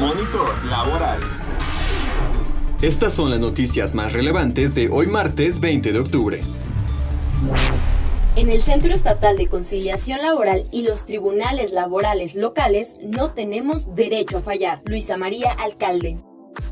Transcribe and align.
Monitor 0.00 0.64
Laboral. 0.64 1.20
Estas 2.80 3.12
son 3.12 3.30
las 3.30 3.38
noticias 3.38 3.94
más 3.94 4.14
relevantes 4.14 4.74
de 4.74 4.88
hoy 4.88 5.06
martes 5.06 5.60
20 5.60 5.92
de 5.92 5.98
octubre. 5.98 6.40
En 8.34 8.48
el 8.48 8.62
Centro 8.62 8.94
Estatal 8.94 9.36
de 9.36 9.48
Conciliación 9.48 10.22
Laboral 10.22 10.64
y 10.70 10.84
los 10.84 11.04
tribunales 11.04 11.72
laborales 11.72 12.34
locales 12.34 12.96
no 13.02 13.32
tenemos 13.32 13.94
derecho 13.94 14.38
a 14.38 14.40
fallar. 14.40 14.80
Luisa 14.86 15.18
María 15.18 15.50
Alcalde. 15.50 16.18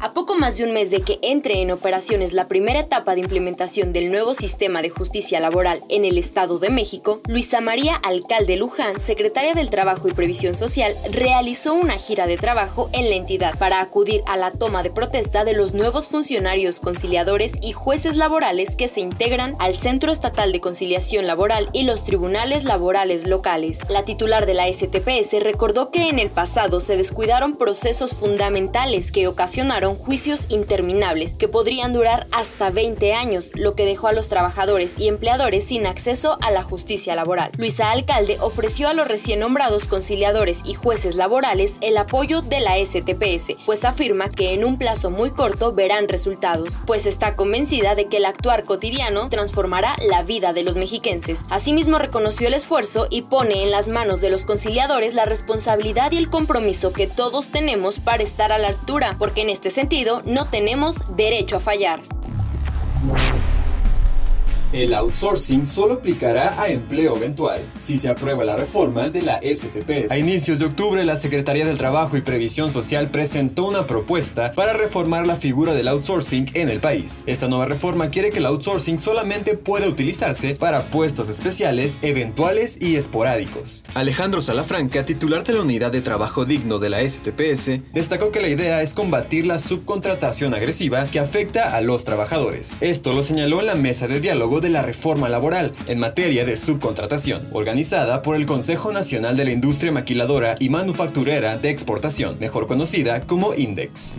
A 0.00 0.12
poco 0.12 0.34
más 0.34 0.58
de 0.58 0.64
un 0.64 0.72
mes 0.72 0.90
de 0.90 1.00
que 1.00 1.18
entre 1.22 1.60
en 1.60 1.70
operaciones 1.70 2.32
la 2.32 2.46
primera 2.46 2.80
etapa 2.80 3.14
de 3.14 3.20
implementación 3.20 3.92
del 3.92 4.10
nuevo 4.10 4.34
sistema 4.34 4.82
de 4.82 4.90
justicia 4.90 5.40
laboral 5.40 5.80
en 5.88 6.04
el 6.04 6.18
Estado 6.18 6.58
de 6.58 6.70
México, 6.70 7.20
Luisa 7.26 7.60
María 7.60 7.96
Alcalde 7.96 8.56
Luján, 8.56 9.00
secretaria 9.00 9.54
del 9.54 9.70
Trabajo 9.70 10.08
y 10.08 10.12
Previsión 10.12 10.54
Social, 10.54 10.94
realizó 11.10 11.74
una 11.74 11.96
gira 11.96 12.26
de 12.26 12.36
trabajo 12.36 12.90
en 12.92 13.08
la 13.08 13.16
entidad 13.16 13.58
para 13.58 13.80
acudir 13.80 14.22
a 14.26 14.36
la 14.36 14.50
toma 14.50 14.82
de 14.82 14.90
protesta 14.90 15.44
de 15.44 15.54
los 15.54 15.74
nuevos 15.74 16.08
funcionarios 16.08 16.80
conciliadores 16.80 17.52
y 17.62 17.72
jueces 17.72 18.16
laborales 18.16 18.76
que 18.76 18.88
se 18.88 19.00
integran 19.00 19.54
al 19.58 19.76
Centro 19.76 20.12
Estatal 20.12 20.52
de 20.52 20.60
Conciliación 20.60 21.26
Laboral 21.26 21.68
y 21.72 21.84
los 21.84 22.04
tribunales 22.04 22.64
laborales 22.64 23.26
locales. 23.26 23.80
La 23.88 24.04
titular 24.04 24.46
de 24.46 24.54
la 24.54 24.66
STPS 24.72 25.42
recordó 25.42 25.90
que 25.90 26.08
en 26.08 26.18
el 26.18 26.30
pasado 26.30 26.80
se 26.80 26.96
descuidaron 26.96 27.56
procesos 27.56 28.14
fundamentales 28.14 29.10
que 29.10 29.28
ocasionaron 29.28 29.93
juicios 29.96 30.46
interminables 30.48 31.34
que 31.34 31.48
podrían 31.48 31.92
durar 31.92 32.26
hasta 32.30 32.70
20 32.70 33.12
años, 33.14 33.50
lo 33.54 33.74
que 33.74 33.84
dejó 33.84 34.08
a 34.08 34.12
los 34.12 34.28
trabajadores 34.28 34.94
y 34.98 35.08
empleadores 35.08 35.64
sin 35.64 35.86
acceso 35.86 36.38
a 36.40 36.50
la 36.50 36.62
justicia 36.62 37.14
laboral. 37.14 37.50
Luisa 37.56 37.90
Alcalde 37.90 38.38
ofreció 38.40 38.88
a 38.88 38.94
los 38.94 39.08
recién 39.08 39.40
nombrados 39.40 39.88
conciliadores 39.88 40.60
y 40.64 40.74
jueces 40.74 41.16
laborales 41.16 41.78
el 41.80 41.96
apoyo 41.96 42.42
de 42.42 42.60
la 42.60 42.76
STPS, 42.76 43.56
pues 43.66 43.84
afirma 43.84 44.28
que 44.28 44.54
en 44.54 44.64
un 44.64 44.78
plazo 44.78 45.10
muy 45.10 45.30
corto 45.30 45.72
verán 45.72 46.08
resultados, 46.08 46.80
pues 46.86 47.06
está 47.06 47.36
convencida 47.36 47.94
de 47.94 48.06
que 48.06 48.18
el 48.18 48.24
actuar 48.24 48.64
cotidiano 48.64 49.28
transformará 49.28 49.96
la 50.08 50.22
vida 50.22 50.52
de 50.52 50.62
los 50.62 50.76
mexiquenses. 50.76 51.44
Asimismo 51.50 51.98
reconoció 51.98 52.48
el 52.48 52.54
esfuerzo 52.54 53.06
y 53.10 53.22
pone 53.22 53.64
en 53.64 53.70
las 53.70 53.88
manos 53.88 54.20
de 54.20 54.30
los 54.30 54.44
conciliadores 54.44 55.14
la 55.14 55.24
responsabilidad 55.24 56.12
y 56.12 56.18
el 56.18 56.30
compromiso 56.30 56.92
que 56.92 57.06
todos 57.06 57.50
tenemos 57.50 58.00
para 58.00 58.22
estar 58.22 58.52
a 58.52 58.58
la 58.58 58.68
altura, 58.68 59.16
porque 59.18 59.42
en 59.42 59.50
este 59.50 59.70
sentido 59.74 60.22
no 60.24 60.46
tenemos 60.46 61.16
derecho 61.16 61.56
a 61.56 61.60
fallar. 61.60 62.00
El 64.74 64.92
outsourcing 64.92 65.66
solo 65.66 65.94
aplicará 65.94 66.60
a 66.60 66.66
empleo 66.66 67.16
eventual 67.16 67.62
si 67.78 67.96
se 67.96 68.08
aprueba 68.08 68.44
la 68.44 68.56
reforma 68.56 69.08
de 69.08 69.22
la 69.22 69.38
STPS. 69.40 70.10
A 70.10 70.18
inicios 70.18 70.58
de 70.58 70.64
octubre, 70.64 71.04
la 71.04 71.14
Secretaría 71.14 71.64
del 71.64 71.78
Trabajo 71.78 72.16
y 72.16 72.22
Previsión 72.22 72.72
Social 72.72 73.12
presentó 73.12 73.66
una 73.66 73.86
propuesta 73.86 74.52
para 74.52 74.72
reformar 74.72 75.28
la 75.28 75.36
figura 75.36 75.74
del 75.74 75.86
outsourcing 75.86 76.50
en 76.54 76.68
el 76.68 76.80
país. 76.80 77.22
Esta 77.28 77.46
nueva 77.46 77.66
reforma 77.66 78.10
quiere 78.10 78.30
que 78.30 78.40
el 78.40 78.46
outsourcing 78.46 78.98
solamente 78.98 79.56
pueda 79.56 79.86
utilizarse 79.86 80.56
para 80.56 80.90
puestos 80.90 81.28
especiales, 81.28 82.00
eventuales 82.02 82.76
y 82.82 82.96
esporádicos. 82.96 83.84
Alejandro 83.94 84.40
Salafranca, 84.40 85.04
titular 85.04 85.44
de 85.44 85.52
la 85.52 85.62
Unidad 85.62 85.92
de 85.92 86.02
Trabajo 86.02 86.46
Digno 86.46 86.80
de 86.80 86.90
la 86.90 87.08
STPS, 87.08 87.92
destacó 87.92 88.32
que 88.32 88.42
la 88.42 88.48
idea 88.48 88.82
es 88.82 88.92
combatir 88.92 89.46
la 89.46 89.60
subcontratación 89.60 90.52
agresiva 90.52 91.06
que 91.06 91.20
afecta 91.20 91.76
a 91.76 91.80
los 91.80 92.04
trabajadores. 92.04 92.78
Esto 92.80 93.12
lo 93.12 93.22
señaló 93.22 93.60
en 93.60 93.66
la 93.66 93.76
mesa 93.76 94.08
de 94.08 94.18
diálogo 94.18 94.63
de 94.64 94.70
la 94.70 94.82
reforma 94.82 95.28
laboral 95.28 95.70
en 95.86 96.00
materia 96.00 96.44
de 96.44 96.56
subcontratación, 96.56 97.46
organizada 97.52 98.22
por 98.22 98.34
el 98.34 98.46
Consejo 98.46 98.92
Nacional 98.92 99.36
de 99.36 99.44
la 99.44 99.52
Industria 99.52 99.92
Maquiladora 99.92 100.56
y 100.58 100.70
Manufacturera 100.70 101.56
de 101.56 101.70
Exportación, 101.70 102.38
mejor 102.40 102.66
conocida 102.66 103.20
como 103.20 103.54
INDEX. 103.54 104.16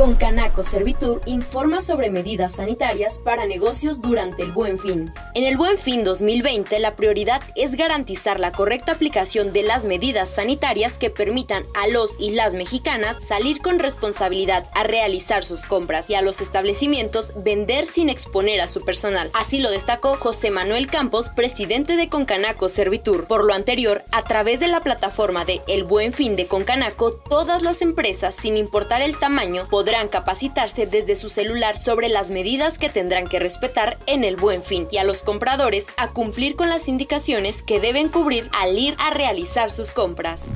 Con 0.00 0.14
Canaco 0.14 0.62
Servitur 0.62 1.20
informa 1.26 1.82
sobre 1.82 2.10
medidas 2.10 2.52
sanitarias 2.52 3.18
para 3.18 3.44
negocios 3.44 4.00
durante 4.00 4.42
el 4.42 4.50
Buen 4.50 4.78
Fin. 4.78 5.12
En 5.34 5.44
el 5.44 5.58
Buen 5.58 5.76
Fin 5.76 6.04
2020, 6.04 6.80
la 6.80 6.96
prioridad 6.96 7.42
es 7.54 7.74
garantizar 7.74 8.40
la 8.40 8.50
correcta 8.50 8.92
aplicación 8.92 9.52
de 9.52 9.62
las 9.62 9.84
medidas 9.84 10.30
sanitarias 10.30 10.96
que 10.96 11.10
permitan 11.10 11.64
a 11.74 11.86
los 11.86 12.16
y 12.18 12.30
las 12.30 12.54
mexicanas 12.54 13.22
salir 13.22 13.60
con 13.60 13.78
responsabilidad 13.78 14.66
a 14.72 14.84
realizar 14.84 15.44
sus 15.44 15.66
compras 15.66 16.08
y 16.08 16.14
a 16.14 16.22
los 16.22 16.40
establecimientos 16.40 17.32
vender 17.36 17.84
sin 17.84 18.08
exponer 18.08 18.62
a 18.62 18.68
su 18.68 18.80
personal. 18.86 19.30
Así 19.34 19.58
lo 19.58 19.70
destacó 19.70 20.16
José 20.16 20.50
Manuel 20.50 20.86
Campos, 20.86 21.28
presidente 21.28 21.96
de 21.96 22.08
Concanaco 22.08 22.70
Servitur. 22.70 23.26
Por 23.26 23.44
lo 23.44 23.52
anterior, 23.52 24.02
a 24.12 24.24
través 24.24 24.60
de 24.60 24.68
la 24.68 24.80
plataforma 24.80 25.44
de 25.44 25.60
El 25.68 25.84
Buen 25.84 26.14
Fin 26.14 26.36
de 26.36 26.46
Concanaco, 26.46 27.12
todas 27.12 27.62
las 27.62 27.82
empresas, 27.82 28.34
sin 28.34 28.56
importar 28.56 29.02
el 29.02 29.18
tamaño, 29.18 29.68
podrán 29.68 29.89
podrán 29.90 30.06
capacitarse 30.06 30.86
desde 30.86 31.16
su 31.16 31.28
celular 31.28 31.76
sobre 31.76 32.08
las 32.08 32.30
medidas 32.30 32.78
que 32.78 32.88
tendrán 32.88 33.26
que 33.26 33.40
respetar 33.40 33.98
en 34.06 34.22
el 34.22 34.36
buen 34.36 34.62
fin 34.62 34.86
y 34.92 34.98
a 34.98 35.04
los 35.04 35.24
compradores 35.24 35.88
a 35.96 36.12
cumplir 36.12 36.54
con 36.54 36.68
las 36.68 36.86
indicaciones 36.86 37.64
que 37.64 37.80
deben 37.80 38.08
cubrir 38.08 38.48
al 38.52 38.78
ir 38.78 38.94
a 39.00 39.10
realizar 39.10 39.72
sus 39.72 39.92
compras. 39.92 40.52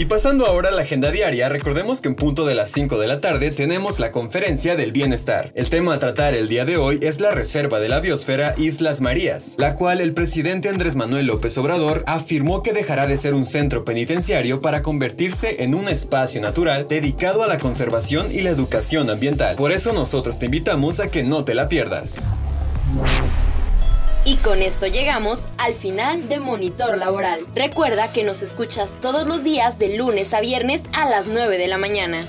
Y 0.00 0.04
pasando 0.04 0.46
ahora 0.46 0.68
a 0.68 0.70
la 0.70 0.82
agenda 0.82 1.10
diaria, 1.10 1.48
recordemos 1.48 2.00
que 2.00 2.06
en 2.06 2.14
punto 2.14 2.46
de 2.46 2.54
las 2.54 2.70
5 2.70 2.98
de 2.98 3.08
la 3.08 3.20
tarde 3.20 3.50
tenemos 3.50 3.98
la 3.98 4.12
conferencia 4.12 4.76
del 4.76 4.92
bienestar. 4.92 5.50
El 5.56 5.68
tema 5.70 5.92
a 5.92 5.98
tratar 5.98 6.34
el 6.34 6.46
día 6.46 6.64
de 6.64 6.76
hoy 6.76 7.00
es 7.02 7.20
la 7.20 7.32
reserva 7.32 7.80
de 7.80 7.88
la 7.88 7.98
biosfera 7.98 8.54
Islas 8.56 9.00
Marías, 9.00 9.56
la 9.58 9.74
cual 9.74 10.00
el 10.00 10.14
presidente 10.14 10.68
Andrés 10.68 10.94
Manuel 10.94 11.26
López 11.26 11.58
Obrador 11.58 12.04
afirmó 12.06 12.62
que 12.62 12.72
dejará 12.72 13.08
de 13.08 13.16
ser 13.16 13.34
un 13.34 13.44
centro 13.44 13.84
penitenciario 13.84 14.60
para 14.60 14.82
convertirse 14.82 15.64
en 15.64 15.74
un 15.74 15.88
espacio 15.88 16.40
natural 16.40 16.86
dedicado 16.88 17.42
a 17.42 17.48
la 17.48 17.58
conservación 17.58 18.30
y 18.30 18.42
la 18.42 18.50
educación 18.50 19.10
ambiental. 19.10 19.56
Por 19.56 19.72
eso 19.72 19.92
nosotros 19.92 20.38
te 20.38 20.44
invitamos 20.44 21.00
a 21.00 21.08
que 21.08 21.24
no 21.24 21.44
te 21.44 21.56
la 21.56 21.66
pierdas. 21.66 22.24
Y 24.28 24.36
con 24.36 24.60
esto 24.60 24.86
llegamos 24.86 25.46
al 25.56 25.74
final 25.74 26.28
de 26.28 26.38
Monitor 26.38 26.98
Laboral. 26.98 27.46
Recuerda 27.54 28.12
que 28.12 28.24
nos 28.24 28.42
escuchas 28.42 28.98
todos 29.00 29.26
los 29.26 29.42
días 29.42 29.78
de 29.78 29.96
lunes 29.96 30.34
a 30.34 30.42
viernes 30.42 30.82
a 30.92 31.08
las 31.08 31.28
9 31.28 31.56
de 31.56 31.66
la 31.66 31.78
mañana. 31.78 32.26